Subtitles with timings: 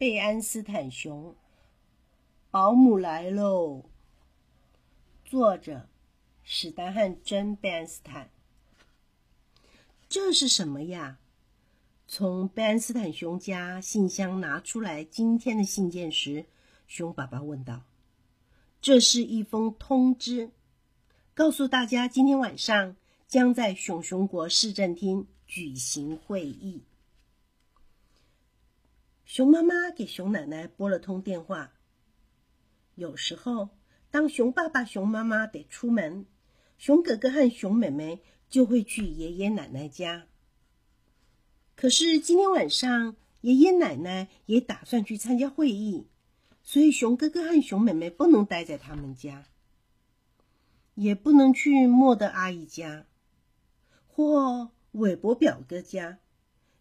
[0.00, 1.36] 贝安斯坦熊，
[2.50, 3.84] 保姆来喽。
[5.26, 5.90] 作者：
[6.42, 8.30] 史丹汉珍·贝安斯坦。
[10.08, 11.18] 这是什么呀？
[12.08, 16.46] 从贝安斯坦熊家信箱拿出来今天的信件时，
[16.86, 17.82] 熊爸爸问道
[18.80, 20.50] ：“这是一封通知，
[21.34, 22.96] 告诉大家今天晚上
[23.28, 26.84] 将在熊熊国市政厅举行会议。”
[29.32, 31.72] 熊妈妈给熊奶奶拨了通电话。
[32.96, 33.68] 有时候，
[34.10, 36.26] 当熊爸爸、熊妈妈得出门，
[36.78, 40.26] 熊哥哥和熊妹妹就会去爷爷奶奶家。
[41.76, 46.08] 可是今天晚上，爷爷奶奶也打算去参加会议，
[46.64, 49.46] 所以熊哥哥和熊妹妹不能待在他们家，
[50.96, 53.06] 也不能去莫德阿姨家
[54.08, 56.18] 或韦伯表哥家，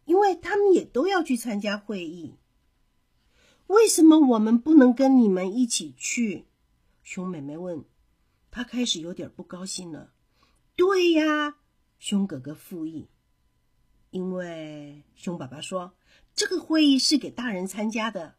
[0.10, 2.34] 因为他们也都要去参加会议。
[3.68, 6.48] 为什么我们不能跟你们一起去？
[7.04, 7.86] 熊妹妹问。
[8.50, 10.12] 她开始有点不高兴了。
[10.76, 11.58] 对呀，
[12.00, 13.08] 熊哥哥附议。
[14.10, 15.94] 因为熊爸爸说，
[16.34, 18.34] 这个会议是给大人参加的，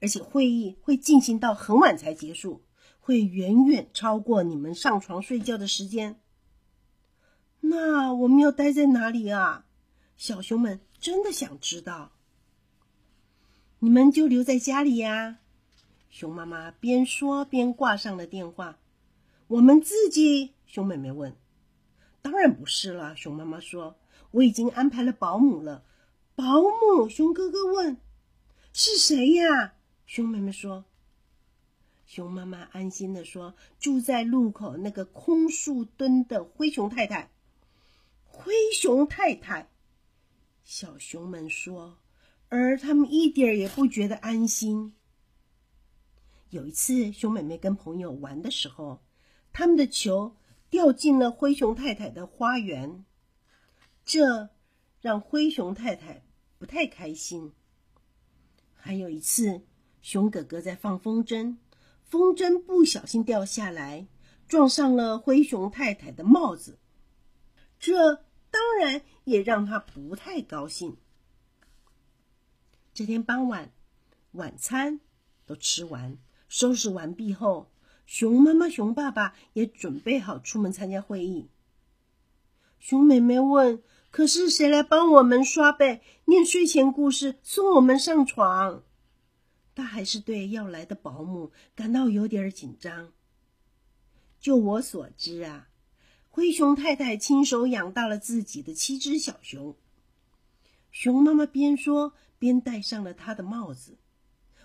[0.00, 2.64] 而且会议会进行到很晚才结束，
[2.98, 6.20] 会远远超过你们上床睡觉的时间。
[7.60, 9.66] 那我们要待在哪里啊？
[10.16, 12.12] 小熊们真的想知道。
[13.80, 15.38] 你们就留在家里呀，
[16.08, 18.78] 熊妈妈边说边挂上了电话。
[19.48, 21.36] 我们自己，熊妹妹问。
[22.22, 23.96] 当然不是了，熊妈妈说。
[24.30, 25.84] 我已经安排了保姆了。
[26.36, 27.96] 保姆，熊哥哥问。
[28.72, 29.74] 是谁呀？
[30.06, 30.84] 熊妹妹说。
[32.06, 37.30] 熊妈妈安心的说：“住在路口那个空树墩的灰熊太太。”
[38.24, 39.68] 灰熊太太，
[40.64, 41.98] 小熊们说。
[42.48, 44.94] 而他们一点儿也不觉得安心。
[46.50, 49.02] 有一次，熊妹妹跟朋友玩的时候，
[49.54, 50.36] 他们的球
[50.68, 53.06] 掉进了灰熊太太的花园，
[54.04, 54.50] 这
[55.00, 56.26] 让灰熊太太
[56.58, 57.52] 不太开心。
[58.74, 59.62] 还有一次，
[60.02, 61.56] 熊哥哥在放风筝，
[62.04, 64.06] 风筝不小心掉下来，
[64.46, 66.78] 撞上了灰熊太太的帽子，
[67.78, 70.96] 这当然也让他不太高兴。
[72.94, 73.72] 这天傍晚，
[74.32, 75.00] 晚餐
[75.46, 76.18] 都吃完，
[76.48, 77.72] 收拾完毕后，
[78.06, 81.48] 熊妈妈、熊爸爸也准备好出门参加会议。
[82.78, 88.84] 熊妹妹问：“可是谁来帮我们刷背、念睡前故事、送我们上床？”
[89.74, 93.12] 她还是对要来的保姆感到有点紧张。
[94.38, 95.68] 就我所知啊，
[96.32, 99.76] 灰熊太太亲手养大了自己的七只小熊。
[100.90, 102.12] 熊妈妈边说。
[102.42, 103.98] 边戴上了她的帽子，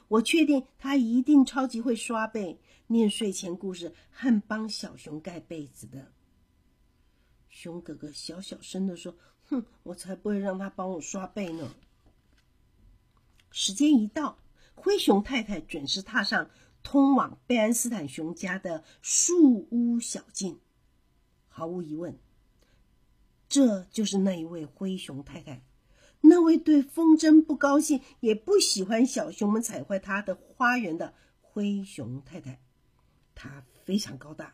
[0.08, 6.12] 我确定她一定超级会刷背、念睡前故事和帮小熊盖被子的。
[7.50, 9.16] 熊哥哥小小声的说
[9.48, 11.72] ：“哼，我才不会让他帮我刷背呢。”
[13.54, 14.40] 时间一到，
[14.74, 16.50] 灰熊太太准时踏上
[16.82, 20.60] 通往贝安斯坦熊家的树屋小径。
[21.58, 22.20] 毫无疑问，
[23.50, 25.64] 这就是那一位灰熊太太。
[26.22, 32.60] 那位对风筝不高兴，也不喜欢小熊们踩坏他的花园的灰熊太太，
[33.34, 34.54] 她非常高大，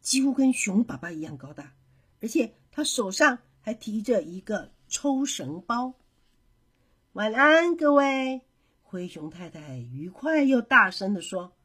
[0.00, 1.74] 几乎跟熊爸爸一样高大，
[2.22, 5.94] 而且她手上还提着一个抽绳包。
[7.14, 8.42] 晚安，各位！
[8.84, 11.56] 灰熊太太愉快又大声地说：“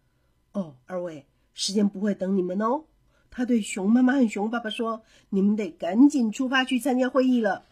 [0.53, 2.85] 哦，二位，时间不会等你们哦。”
[3.31, 7.65] 他对熊妈妈和熊爸爸说：“你们得赶紧出发去参加会议了。”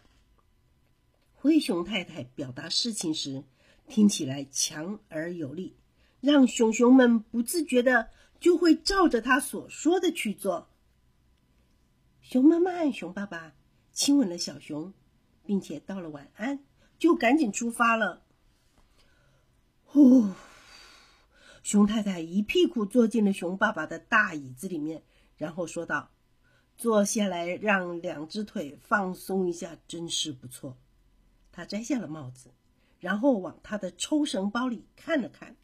[1.36, 3.44] 灰熊太太表达事情时，
[3.86, 5.76] 听起来强而有力，
[6.20, 8.08] 让熊熊们不自觉的
[8.40, 10.68] 就会照着他所说的去做。
[12.22, 13.52] 熊妈妈和熊爸爸
[13.92, 14.92] 亲吻了小熊，
[15.44, 16.60] 并且道了晚安，
[16.98, 18.22] 就赶紧出发了。
[19.84, 20.28] 呼，
[21.62, 25.02] 熊太太一屁股坐进了熊爸爸的大椅子里面，
[25.40, 26.10] 然后说道
[26.76, 30.76] ：“坐下来，让两只腿放松一下，真是不错。”
[31.50, 32.50] 他摘下了帽子，
[32.98, 35.56] 然后往他的抽绳包里看了看。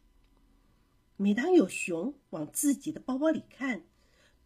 [1.15, 3.83] 每当有熊往自己的包包里看，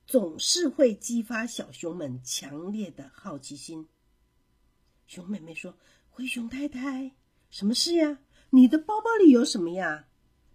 [0.06, 3.88] 总是会激发小熊们强烈的好奇心。
[5.08, 5.78] 熊妹妹说
[6.12, 7.16] ：“灰熊太太，
[7.50, 8.20] 什么事呀？
[8.50, 10.08] 你的包包里有什么呀？”“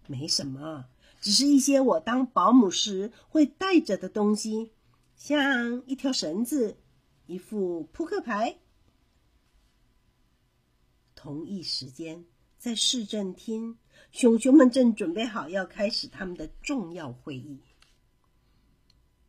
[0.05, 0.85] 没什么，
[1.27, 4.71] 只是一些我当保姆时会带着的东西，
[5.17, 6.77] 像一条绳子，
[7.25, 8.59] 一副扑克牌。”
[11.15, 12.23] 同一时间，
[12.57, 13.77] 在市政厅，
[14.13, 17.59] 熊熊们正准备好要开始他们的重要会议。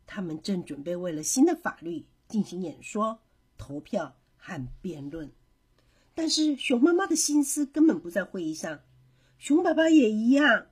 [0.06, 3.18] 他们正准备为了新的法律进行演说、
[3.56, 5.32] 投票和辩论。
[6.14, 8.82] 但是熊妈妈的心思根本不在会议上，
[9.36, 10.68] 熊爸爸也一样。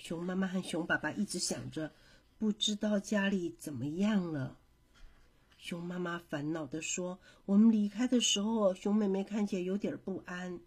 [0.00, 1.92] 熊妈妈和熊爸爸一直想着，
[2.38, 4.56] 不知道家里怎么样了。
[5.58, 10.58] 熊妈妈烦恼地说：“我们离开的时候，熊妹妹看起来有点不安。”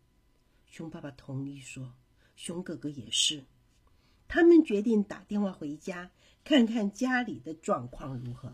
[0.70, 1.96] 熊爸爸同意说
[2.38, 3.44] ：“熊哥哥也是。”
[4.30, 6.12] 他们决定打电话回家，
[6.44, 8.54] 看看家里的状况如何。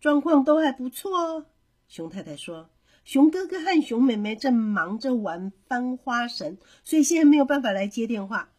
[0.00, 1.46] 状况都还不错哦。
[1.86, 2.70] 熊太太说
[3.06, 8.52] ：“熊哥哥和熊妹妹正忙着玩翻花绳，所以现在没有办法来接电话。”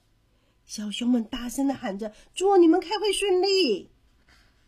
[0.65, 3.91] 小熊们大声的喊着：“祝你们开会顺利！”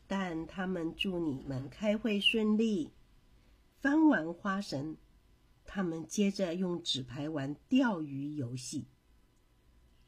[0.05, 2.91] 但他们祝你们开会顺利。
[3.79, 4.97] 翻完花绳，
[5.63, 8.85] 他们接着用纸牌玩钓鱼游戏。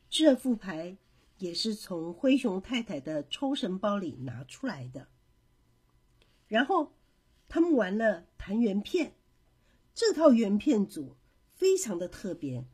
[0.09, 0.97] 这副牌
[1.37, 5.07] 也是从灰熊太太的抽绳包里拿出来的。
[6.49, 6.91] 然后。
[7.53, 9.11] 他们玩了弹圆片，
[9.93, 11.15] 这套圆片组
[11.53, 12.65] 非常的特别，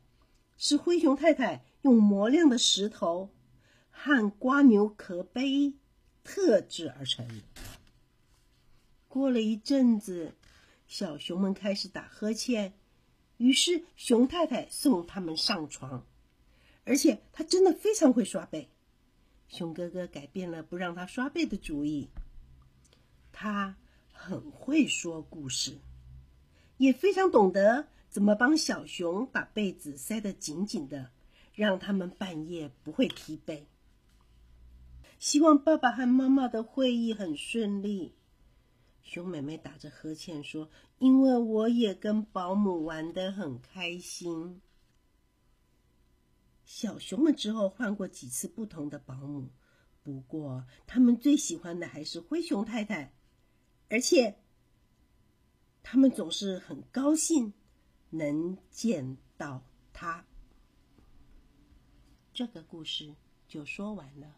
[0.56, 3.30] 是灰熊太太用磨亮的石头
[3.90, 5.74] 和瓜牛壳杯
[6.24, 7.42] 特制而成。
[9.08, 10.34] 过了一阵子，
[10.86, 12.74] 小熊们开始打呵欠，
[13.36, 16.06] 于是熊太太送他们上床，
[16.84, 18.68] 而且他真的非常会刷背。
[19.48, 22.08] 熊哥哥改变了不让他刷背的主意，
[23.32, 23.76] 他。
[24.20, 25.78] 很会说故事，
[26.78, 31.10] 也非常懂得怎么帮小熊把被子塞得紧紧的，
[31.54, 33.68] 让他们半夜不会踢被。
[35.18, 38.14] 希望爸爸和妈妈的会议很顺利。
[39.02, 40.70] 熊妹妹打着呵欠说
[41.00, 44.60] ：“因为我也跟保姆玩得很开心。”
[46.64, 49.48] 小熊们之后换过几次不同的保姆，
[50.02, 53.12] 不过他们最喜欢的还是灰熊太太。
[53.88, 54.38] 而且，
[55.82, 57.52] 他们总是很高兴
[58.10, 60.24] 能见到他。
[62.32, 63.14] 这个故事
[63.48, 64.37] 就说完了。